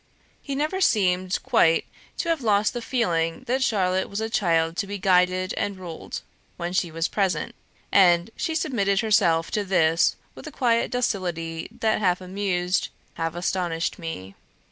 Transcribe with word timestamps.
He 0.41 0.55
never 0.55 0.81
seemed 0.81 1.37
quite 1.43 1.85
to 2.17 2.29
have 2.29 2.41
lost 2.41 2.73
the 2.73 2.81
feeling 2.81 3.43
that 3.43 3.63
Charlotte 3.63 4.09
was 4.09 4.19
a 4.19 4.31
child 4.31 4.75
to 4.77 4.87
be 4.87 4.97
guided 4.97 5.53
and 5.53 5.77
ruled, 5.77 6.21
when 6.57 6.73
she 6.73 6.89
was 6.89 7.07
present; 7.07 7.53
and 7.91 8.31
she 8.35 8.53
herself 8.53 8.61
submitted 8.61 9.45
to 9.53 9.63
this 9.63 10.15
with 10.33 10.47
a 10.47 10.51
quiet 10.51 10.89
docility 10.89 11.69
that 11.81 11.99
half 11.99 12.19
amused, 12.19 12.89
half 13.13 13.35
astonished 13.35 13.99
me. 13.99 14.33